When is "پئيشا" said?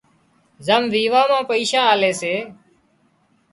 1.49-1.81